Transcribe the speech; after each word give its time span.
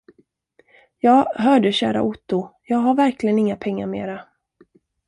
Ja, 0.99 1.31
hör 1.35 1.59
du 1.59 1.71
kära 1.71 2.01
Otto, 2.01 2.49
jag 2.63 2.77
har 2.77 2.93
verkligen 2.95 3.39
inga 3.39 3.55
pengar 3.55 3.87
mera. 3.87 4.21